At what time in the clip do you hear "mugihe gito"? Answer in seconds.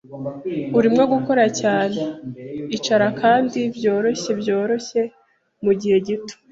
5.63-6.33